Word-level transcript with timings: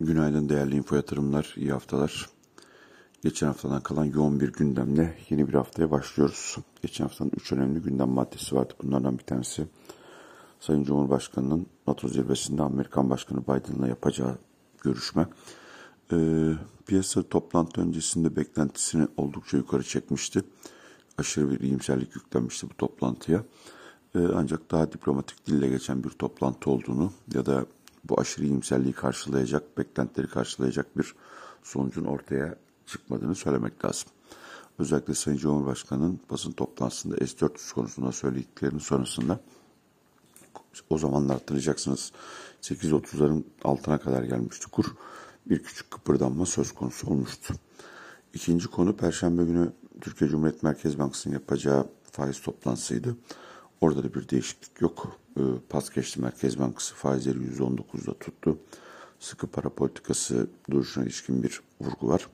Günaydın 0.00 0.48
değerli 0.48 0.76
info 0.76 0.96
yatırımlar, 0.96 1.54
iyi 1.56 1.72
haftalar. 1.72 2.28
Geçen 3.22 3.46
haftadan 3.46 3.80
kalan 3.80 4.04
yoğun 4.04 4.40
bir 4.40 4.52
gündemle 4.52 5.18
yeni 5.30 5.48
bir 5.48 5.54
haftaya 5.54 5.90
başlıyoruz. 5.90 6.56
Geçen 6.82 7.04
haftanın 7.04 7.32
üç 7.36 7.52
önemli 7.52 7.80
gündem 7.80 8.08
maddesi 8.08 8.56
vardı. 8.56 8.74
Bunlardan 8.82 9.18
bir 9.18 9.24
tanesi 9.24 9.66
Sayın 10.60 10.84
Cumhurbaşkanı'nın 10.84 11.66
NATO 11.86 12.08
zirvesinde 12.08 12.62
Amerikan 12.62 13.10
Başkanı 13.10 13.42
Biden'la 13.42 13.88
yapacağı 13.88 14.38
görüşme. 14.82 15.26
Ee, 16.12 16.52
piyasa 16.86 17.22
toplantı 17.22 17.80
öncesinde 17.80 18.36
beklentisini 18.36 19.08
oldukça 19.16 19.56
yukarı 19.56 19.82
çekmişti. 19.82 20.42
Aşırı 21.18 21.50
bir 21.50 21.60
iyimserlik 21.60 22.16
yüklenmişti 22.16 22.70
bu 22.70 22.74
toplantıya. 22.74 23.44
Ee, 24.14 24.18
ancak 24.34 24.70
daha 24.70 24.92
diplomatik 24.92 25.46
dille 25.46 25.68
geçen 25.68 26.04
bir 26.04 26.10
toplantı 26.10 26.70
olduğunu 26.70 27.12
ya 27.34 27.46
da 27.46 27.66
bu 28.04 28.20
aşırı 28.20 28.46
iyimserliği 28.46 28.92
karşılayacak, 28.92 29.78
beklentileri 29.78 30.26
karşılayacak 30.26 30.98
bir 30.98 31.14
sonucun 31.62 32.04
ortaya 32.04 32.56
çıkmadığını 32.86 33.34
söylemek 33.34 33.84
lazım. 33.84 34.08
Özellikle 34.78 35.14
Sayın 35.14 35.38
Cumhurbaşkanı'nın 35.38 36.20
basın 36.30 36.52
toplantısında 36.52 37.16
S-400 37.26 37.74
konusunda 37.74 38.12
söylediklerinin 38.12 38.78
sonrasında 38.78 39.40
o 40.90 40.98
zamanlar 40.98 41.38
hatırlayacaksınız 41.38 42.12
8.30'ların 42.62 43.42
altına 43.64 43.98
kadar 43.98 44.22
gelmişti 44.22 44.66
kur. 44.70 44.86
Bir 45.46 45.62
küçük 45.62 45.90
kıpırdanma 45.90 46.46
söz 46.46 46.72
konusu 46.72 47.06
olmuştu. 47.06 47.54
İkinci 48.34 48.66
konu 48.66 48.96
Perşembe 48.96 49.44
günü 49.44 49.72
Türkiye 50.00 50.30
Cumhuriyet 50.30 50.62
Merkez 50.62 50.98
Bankası'nın 50.98 51.34
yapacağı 51.34 51.86
faiz 52.12 52.40
toplantısıydı. 52.42 53.16
Orada 53.80 54.04
da 54.04 54.14
bir 54.14 54.28
değişiklik 54.28 54.80
yok. 54.80 55.20
Pas 55.68 55.90
geçti 55.90 56.20
Merkez 56.20 56.58
Bankası 56.58 56.94
faizleri 56.94 57.38
%19'da 57.38 58.18
tuttu. 58.18 58.58
Sıkı 59.20 59.46
para 59.46 59.68
politikası 59.68 60.46
duruşuna 60.70 61.04
ilişkin 61.04 61.42
bir 61.42 61.60
vurgu 61.80 62.08
var. 62.08 62.28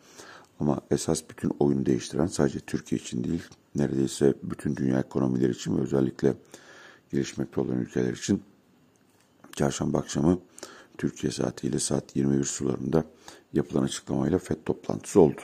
Ama 0.60 0.80
esas 0.90 1.22
bütün 1.30 1.50
oyunu 1.58 1.86
değiştiren 1.86 2.26
sadece 2.26 2.60
Türkiye 2.60 3.00
için 3.00 3.24
değil, 3.24 3.42
neredeyse 3.74 4.34
bütün 4.42 4.76
dünya 4.76 5.00
ekonomileri 5.00 5.52
için 5.52 5.76
ve 5.76 5.80
özellikle 5.80 6.34
gelişmekte 7.12 7.60
olan 7.60 7.78
ülkeler 7.78 8.12
için 8.12 8.42
çarşamba 9.56 9.98
akşamı 9.98 10.38
Türkiye 10.98 11.32
saatiyle 11.32 11.78
saat 11.78 12.16
21 12.16 12.44
sularında 12.44 13.04
yapılan 13.52 13.82
açıklamayla 13.82 14.38
FED 14.38 14.56
toplantısı 14.66 15.20
oldu. 15.20 15.40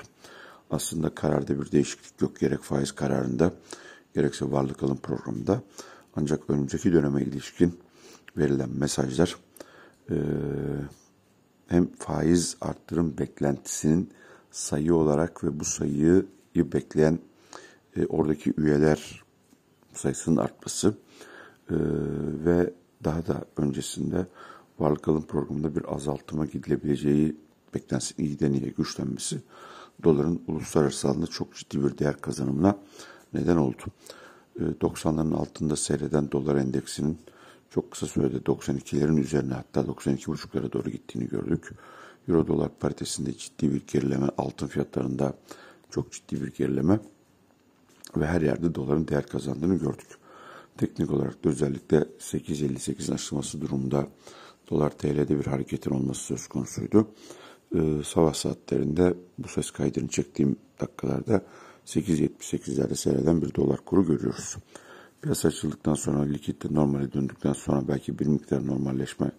Aslında 0.70 1.14
kararda 1.14 1.60
bir 1.60 1.72
değişiklik 1.72 2.20
yok 2.20 2.40
gerek 2.40 2.62
faiz 2.62 2.92
kararında 2.92 3.52
gerekse 4.14 4.50
varlık 4.50 4.82
alım 4.82 4.96
programında. 4.96 5.62
Ancak 6.16 6.50
önümüzdeki 6.50 6.92
döneme 6.92 7.22
ilişkin 7.22 7.78
verilen 8.36 8.70
mesajlar 8.70 9.36
e, 10.10 10.16
hem 11.66 11.88
faiz 11.98 12.56
arttırım 12.60 13.18
beklentisinin 13.18 14.10
sayı 14.50 14.94
olarak 14.94 15.44
ve 15.44 15.60
bu 15.60 15.64
sayıyı 15.64 16.26
bekleyen 16.56 17.18
e, 17.96 18.06
oradaki 18.06 18.54
üyeler 18.56 19.22
sayısının 19.92 20.36
artması 20.36 20.88
e, 21.70 21.76
ve 22.44 22.72
daha 23.04 23.26
da 23.26 23.44
öncesinde 23.56 24.26
varlık 24.78 25.08
alım 25.08 25.22
programında 25.22 25.76
bir 25.76 25.94
azaltıma 25.94 26.46
gidilebileceği 26.46 27.36
beklentisinin 27.74 28.28
iyiden 28.28 28.52
iyiye 28.52 28.70
güçlenmesi 28.70 29.40
doların 30.04 30.42
uluslararası 30.46 31.08
alanda 31.08 31.26
çok 31.26 31.54
ciddi 31.54 31.84
bir 31.84 31.98
değer 31.98 32.20
kazanımına 32.20 32.78
neden 33.34 33.56
oldu. 33.56 33.82
90'ların 34.64 35.34
altında 35.34 35.76
seyreden 35.76 36.30
dolar 36.30 36.56
endeksinin 36.56 37.18
çok 37.70 37.90
kısa 37.90 38.06
sürede 38.06 38.36
92'lerin 38.36 39.20
üzerine 39.20 39.54
hatta 39.54 39.80
92,5'lara 39.80 40.72
doğru 40.72 40.90
gittiğini 40.90 41.28
gördük. 41.28 41.70
Euro 42.28 42.46
dolar 42.46 42.68
paritesinde 42.80 43.36
ciddi 43.38 43.74
bir 43.74 43.82
gerileme, 43.86 44.26
altın 44.38 44.66
fiyatlarında 44.66 45.34
çok 45.90 46.12
ciddi 46.12 46.42
bir 46.42 46.52
gerileme 46.52 47.00
ve 48.16 48.26
her 48.26 48.42
yerde 48.42 48.74
doların 48.74 49.08
değer 49.08 49.26
kazandığını 49.26 49.74
gördük. 49.74 50.08
Teknik 50.78 51.10
olarak 51.10 51.44
da 51.44 51.48
özellikle 51.48 51.96
8.58 51.96 53.14
aşılması 53.14 53.60
durumunda 53.60 54.06
dolar 54.70 54.90
TL'de 54.90 55.38
bir 55.38 55.46
hareketin 55.46 55.90
olması 55.90 56.20
söz 56.20 56.46
konusuydu. 56.46 57.08
Ee, 57.74 57.78
sabah 58.04 58.34
saatlerinde 58.34 59.14
bu 59.38 59.48
ses 59.48 59.70
kaydını 59.70 60.08
çektiğim 60.08 60.56
dakikalarda 60.80 61.42
8.78'lerde 61.90 62.94
seyreden 62.94 63.42
bir 63.42 63.54
dolar 63.54 63.80
kuru 63.84 64.06
görüyoruz. 64.06 64.56
Piyasa 65.22 65.48
açıldıktan 65.48 65.94
sonra 65.94 66.22
likitte 66.22 66.68
normale 66.74 67.12
döndükten 67.12 67.52
sonra 67.52 67.88
belki 67.88 68.18
bir 68.18 68.26
miktar 68.26 68.66
normalleşme 68.66 69.30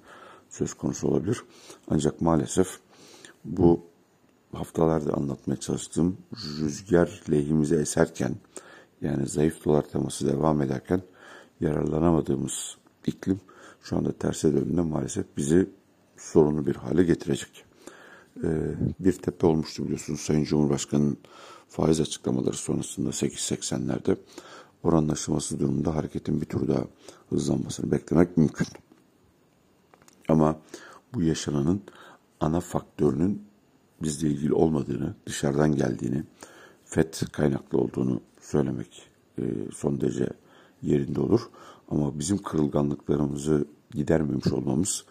söz 0.49 0.73
konusu 0.73 1.07
olabilir. 1.07 1.43
Ancak 1.87 2.21
maalesef 2.21 2.79
bu 3.45 3.85
haftalarda 4.53 5.13
anlatmaya 5.13 5.59
çalıştığım 5.59 6.17
rüzgar 6.33 7.21
lehimize 7.31 7.75
eserken 7.75 8.35
yani 9.01 9.27
zayıf 9.27 9.65
dolar 9.65 9.81
teması 9.81 10.27
devam 10.27 10.61
ederken 10.61 11.01
yararlanamadığımız 11.59 12.77
iklim 13.05 13.39
şu 13.81 13.97
anda 13.97 14.11
terse 14.11 14.53
döndüğünde 14.53 14.81
maalesef 14.81 15.25
bizi 15.37 15.69
sorunlu 16.17 16.65
bir 16.65 16.75
hale 16.75 17.03
getirecek. 17.03 17.70
Ee, 18.43 18.75
bir 18.99 19.13
tepe 19.13 19.47
olmuştu 19.47 19.83
biliyorsunuz 19.83 20.19
Sayın 20.19 20.43
Cumhurbaşkanı'nın 20.43 21.17
faiz 21.69 22.01
açıklamaları 22.01 22.55
sonrasında 22.57 23.09
8.80'lerde 23.09 24.17
oran 24.83 25.07
aşılması 25.07 25.59
durumunda 25.59 25.95
hareketin 25.95 26.41
bir 26.41 26.45
tur 26.45 26.67
daha 26.67 26.83
hızlanmasını 27.29 27.91
beklemek 27.91 28.37
mümkün. 28.37 28.67
Ama 30.27 30.59
bu 31.13 31.21
yaşananın 31.21 31.81
ana 32.39 32.59
faktörünün 32.59 33.43
bizle 34.03 34.27
ilgili 34.27 34.53
olmadığını, 34.53 35.15
dışarıdan 35.25 35.75
geldiğini, 35.75 36.23
FED 36.85 37.13
kaynaklı 37.31 37.77
olduğunu 37.77 38.21
söylemek 38.41 39.09
e, 39.39 39.43
son 39.73 40.01
derece 40.01 40.29
yerinde 40.81 41.21
olur. 41.21 41.41
Ama 41.89 42.19
bizim 42.19 42.37
kırılganlıklarımızı 42.37 43.65
gidermemiş 43.91 44.47
olmamız, 44.47 45.05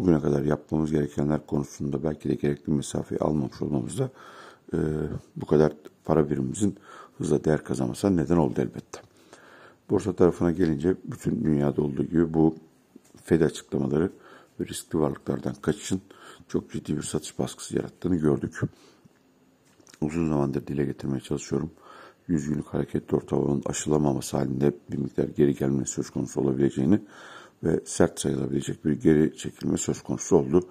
bugüne 0.00 0.20
kadar 0.20 0.42
yapmamız 0.42 0.90
gerekenler 0.90 1.46
konusunda 1.46 2.02
belki 2.02 2.28
de 2.28 2.34
gerekli 2.34 2.72
mesafeyi 2.72 3.18
almamış 3.18 3.62
olmamız 3.62 3.98
da 3.98 4.10
e, 4.72 4.78
bu 5.36 5.46
kadar 5.46 5.72
para 6.04 6.30
birimimizin 6.30 6.76
hızla 7.18 7.44
değer 7.44 7.64
kazanmasına 7.64 8.10
neden 8.10 8.36
oldu 8.36 8.60
elbette. 8.60 9.00
Borsa 9.90 10.12
tarafına 10.12 10.50
gelince 10.50 10.96
bütün 11.04 11.44
dünyada 11.44 11.82
olduğu 11.82 12.02
gibi 12.02 12.34
bu 12.34 12.54
Fed 13.24 13.40
açıklamaları 13.40 14.10
ve 14.60 14.66
riskli 14.66 14.98
varlıklardan 14.98 15.54
kaçışın 15.54 16.00
çok 16.48 16.70
ciddi 16.70 16.96
bir 16.96 17.02
satış 17.02 17.38
baskısı 17.38 17.76
yarattığını 17.76 18.16
gördük. 18.16 18.60
Uzun 20.00 20.28
zamandır 20.28 20.66
dile 20.66 20.84
getirmeye 20.84 21.20
çalışıyorum. 21.20 21.70
100 22.28 22.48
günlük 22.48 22.66
hareketli 22.66 23.16
ortalamanın 23.16 23.62
aşılamaması 23.66 24.36
halinde 24.36 24.72
bir 24.90 24.98
miktar 24.98 25.24
geri 25.24 25.54
gelme 25.54 25.84
söz 25.84 26.10
konusu 26.10 26.40
olabileceğini 26.40 27.00
ve 27.64 27.80
sert 27.84 28.20
sayılabilecek 28.20 28.84
bir 28.84 28.92
geri 28.92 29.36
çekilme 29.36 29.76
söz 29.76 30.02
konusu 30.02 30.36
oldu. 30.36 30.68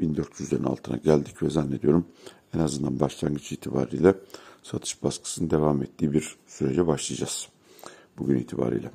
1400'lerin 0.00 0.66
altına 0.66 0.96
geldik 0.96 1.42
ve 1.42 1.50
zannediyorum 1.50 2.06
en 2.54 2.58
azından 2.58 3.00
başlangıç 3.00 3.52
itibariyle 3.52 4.14
satış 4.62 5.02
baskısının 5.02 5.50
devam 5.50 5.82
ettiği 5.82 6.12
bir 6.12 6.36
sürece 6.46 6.86
başlayacağız. 6.86 7.48
Bugün 8.18 8.38
itibariyle. 8.38 8.90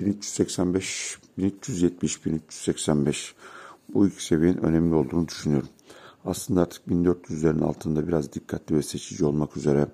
1385, 0.00 1.18
1370, 1.38 2.26
1385 2.26 3.34
bu 3.94 4.06
iki 4.06 4.24
seviyenin 4.24 4.58
önemli 4.58 4.94
olduğunu 4.94 5.28
düşünüyorum. 5.28 5.68
Aslında 6.24 6.62
artık 6.62 6.86
1400'lerin 6.86 7.64
altında 7.64 8.08
biraz 8.08 8.32
dikkatli 8.32 8.76
ve 8.76 8.82
seçici 8.82 9.24
olmak 9.24 9.56
üzere 9.56 9.86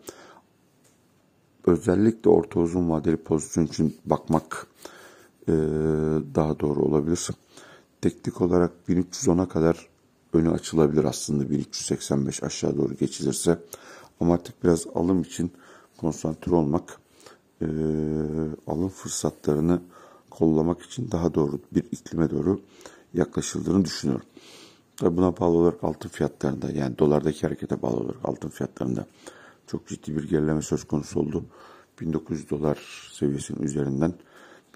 özellikle 1.66 2.30
orta 2.30 2.60
uzun 2.60 2.90
vadeli 2.90 3.16
pozisyon 3.16 3.66
için 3.66 3.96
bakmak 4.04 4.66
e, 5.48 5.52
daha 6.34 6.60
doğru 6.60 6.82
olabilir. 6.82 7.28
Teknik 8.00 8.40
olarak 8.40 8.72
1310'a 8.88 9.48
kadar 9.48 9.88
önü 10.32 10.50
açılabilir 10.50 11.04
aslında 11.04 11.50
1385 11.50 12.42
aşağı 12.42 12.76
doğru 12.76 12.94
geçilirse. 12.94 13.58
Ama 14.20 14.34
artık 14.34 14.64
biraz 14.64 14.86
alım 14.94 15.22
için 15.22 15.52
konsantre 15.96 16.54
olmak, 16.54 17.00
e, 17.62 17.66
alım 18.66 18.88
fırsatlarını 18.88 19.80
kollamak 20.30 20.82
için 20.82 21.10
daha 21.10 21.34
doğru 21.34 21.60
bir 21.72 21.84
iklime 21.92 22.30
doğru 22.30 22.60
yaklaşıldığını 23.14 23.84
düşünüyorum. 23.84 24.26
Tabi 24.96 25.16
buna 25.16 25.36
bağlı 25.36 25.56
olarak 25.56 25.84
altın 25.84 26.08
fiyatlarında 26.08 26.70
yani 26.70 26.98
dolardaki 26.98 27.42
harekete 27.46 27.82
bağlı 27.82 27.96
olarak 27.96 28.24
altın 28.24 28.48
fiyatlarında 28.48 29.06
çok 29.66 29.86
ciddi 29.86 30.16
bir 30.16 30.28
gerileme 30.28 30.62
söz 30.62 30.84
konusu 30.84 31.20
oldu. 31.20 31.44
1900 32.00 32.50
dolar 32.50 33.08
seviyesinin 33.12 33.62
üzerinden 33.62 34.14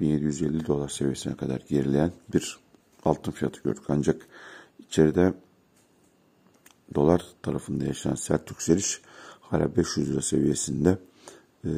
1750 0.00 0.66
dolar 0.66 0.88
seviyesine 0.88 1.36
kadar 1.36 1.62
gerileyen 1.68 2.12
bir 2.32 2.58
altın 3.04 3.32
fiyatı 3.32 3.62
gördük. 3.62 3.82
Ancak 3.88 4.26
içeride 4.78 5.34
dolar 6.94 7.26
tarafında 7.42 7.84
yaşanan 7.84 8.14
sert 8.14 8.50
yükseliş 8.50 9.00
hala 9.40 9.76
500 9.76 10.10
lira 10.10 10.22
seviyesinde 10.22 10.98
e, 11.64 11.70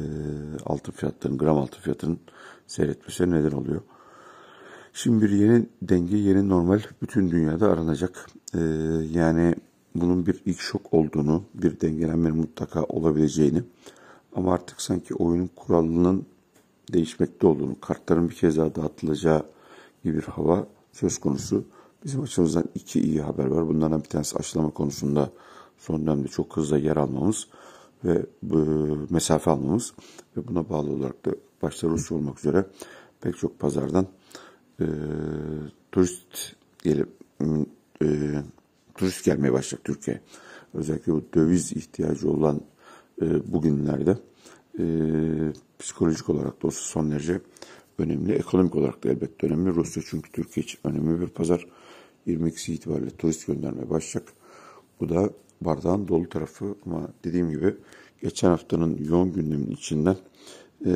altın 0.65 0.91
fiyatlarının, 0.91 1.37
gram 1.37 1.57
altın 1.57 1.81
fiyatının 1.81 2.19
seyretmesine 2.67 3.35
neden 3.35 3.51
oluyor. 3.51 3.81
Şimdi 4.93 5.25
bir 5.25 5.29
yeni 5.29 5.65
denge, 5.81 6.17
yeni 6.17 6.49
normal 6.49 6.79
bütün 7.01 7.31
dünyada 7.31 7.71
aranacak. 7.71 8.29
Ee, 8.55 8.59
yani 9.11 9.55
bunun 9.95 10.25
bir 10.25 10.41
ilk 10.45 10.59
şok 10.59 10.93
olduğunu, 10.93 11.43
bir 11.53 11.81
dengelenmenin 11.81 12.37
mutlaka 12.37 12.83
olabileceğini 12.83 13.63
ama 14.35 14.53
artık 14.53 14.81
sanki 14.81 15.15
oyunun 15.15 15.49
kuralının 15.55 16.25
değişmekte 16.93 17.47
olduğunu, 17.47 17.79
kartların 17.79 18.29
bir 18.29 18.35
kez 18.35 18.57
daha 18.57 18.75
dağıtılacağı 18.75 19.45
gibi 20.03 20.17
bir 20.17 20.23
hava 20.23 20.67
söz 20.91 21.17
konusu. 21.17 21.63
Bizim 22.03 22.21
açımızdan 22.21 22.63
iki 22.75 22.99
iyi 23.01 23.21
haber 23.21 23.45
var. 23.45 23.67
Bunlardan 23.67 24.03
bir 24.03 24.09
tanesi 24.09 24.37
aşılama 24.37 24.69
konusunda 24.69 25.31
son 25.77 26.07
dönemde 26.07 26.27
çok 26.27 26.57
hızlı 26.57 26.77
yer 26.77 26.97
almamız 26.97 27.47
ve 28.05 28.25
e, 28.51 28.57
mesafe 29.09 29.51
almamız 29.51 29.93
ve 30.37 30.47
buna 30.47 30.69
bağlı 30.69 30.91
olarak 30.91 31.25
da 31.25 31.31
başta 31.61 31.87
Rusya 31.87 32.17
olmak 32.17 32.39
üzere 32.39 32.65
pek 33.21 33.37
çok 33.37 33.59
pazardan 33.59 34.07
e, 34.79 34.85
turist 35.91 36.55
gelip 36.83 37.09
e, 38.01 38.07
turist 38.95 39.25
gelmeye 39.25 39.53
başlayacak 39.53 39.83
Türkiye. 39.83 40.21
Özellikle 40.73 41.13
bu 41.13 41.23
döviz 41.33 41.71
ihtiyacı 41.71 42.29
olan 42.29 42.61
e, 43.21 43.53
bugünlerde 43.53 44.17
e, 44.79 44.83
psikolojik 45.79 46.29
olarak 46.29 46.63
da 46.63 46.67
olsa 46.67 46.81
son 46.81 47.11
derece 47.11 47.41
önemli. 47.97 48.33
Ekonomik 48.33 48.75
olarak 48.75 49.03
da 49.03 49.09
elbette 49.09 49.47
önemli. 49.47 49.75
Rusya 49.75 50.03
çünkü 50.05 50.31
Türkiye 50.31 50.63
için 50.63 50.79
önemli 50.83 51.21
bir 51.21 51.27
pazar. 51.27 51.67
22'si 52.27 52.71
itibariyle 52.71 53.09
turist 53.09 53.47
göndermeye 53.47 53.89
başlayacak. 53.89 54.33
Bu 54.99 55.09
da 55.09 55.29
bardağın 55.61 56.07
dolu 56.07 56.29
tarafı 56.29 56.75
ama 56.85 57.07
dediğim 57.23 57.49
gibi 57.49 57.75
geçen 58.21 58.49
haftanın 58.49 59.05
yoğun 59.05 59.33
gündemin 59.33 59.71
içinden 59.71 60.17
e, 60.85 60.91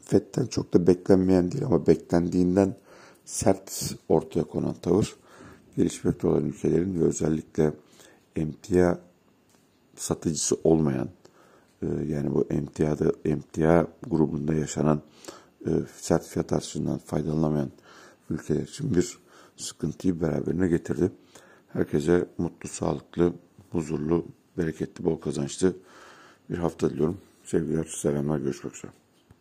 FED'den 0.00 0.46
çok 0.46 0.74
da 0.74 0.86
beklenmeyen 0.86 1.52
değil 1.52 1.64
ama 1.64 1.86
beklendiğinden 1.86 2.76
sert 3.24 3.94
ortaya 4.08 4.44
konan 4.44 4.74
tavır 4.74 5.16
gelişmekte 5.76 6.26
olan 6.26 6.44
ülkelerin 6.44 7.00
ve 7.00 7.04
özellikle 7.04 7.72
emtia 8.36 8.98
satıcısı 9.96 10.56
olmayan 10.64 11.08
yani 11.82 12.34
bu 12.34 12.46
emtiada 12.50 13.12
emtia 13.24 13.86
grubunda 14.06 14.54
yaşanan 14.54 15.02
e, 15.66 15.70
sert 15.96 16.26
fiyat 16.26 16.52
artışından 16.52 16.98
faydalanamayan 16.98 17.70
ülkeler 18.30 18.62
için 18.62 18.94
bir 18.94 19.18
sıkıntıyı 19.56 20.20
beraberine 20.20 20.68
getirdi. 20.68 21.10
Herkese 21.68 22.26
mutlu, 22.38 22.68
sağlıklı, 22.68 23.32
huzurlu, 23.70 24.26
bereketli, 24.58 25.04
bol 25.04 25.16
kazançlı 25.16 25.76
bir 26.50 26.58
hafta 26.58 26.90
diliyorum. 26.90 27.18
Sevgiler, 27.44 27.84
selamlar, 27.84 28.38
görüşmek 28.38 28.76
üzere. 28.76 28.92